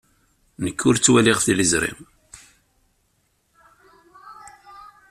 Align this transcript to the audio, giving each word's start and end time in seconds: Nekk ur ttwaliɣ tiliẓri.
Nekk 0.63 0.79
ur 0.87 0.95
ttwaliɣ 0.97 1.37
tiliẓri. 1.45 1.91